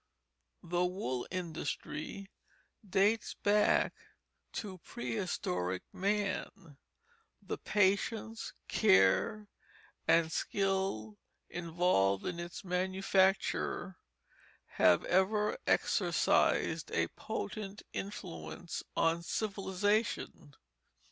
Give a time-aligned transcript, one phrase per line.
[0.63, 2.31] The wool industry
[2.89, 3.93] dates back
[4.53, 6.77] to prehistoric man.
[7.39, 9.47] The patience, care,
[10.07, 11.19] and skill
[11.51, 13.97] involved in its manufacture
[14.81, 20.55] have ever exercised a potent influence on civilization.